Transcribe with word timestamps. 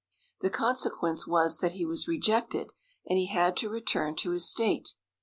The 0.41 0.49
consequence 0.49 1.27
was 1.27 1.59
that 1.59 1.73
he 1.73 1.85
was 1.85 2.07
rejected, 2.07 2.73
and 3.05 3.19
he 3.19 3.27
had 3.27 3.55
to 3.57 3.69
return 3.69 4.15
to 4.15 4.31
his 4.31 4.49
state. 4.49 4.95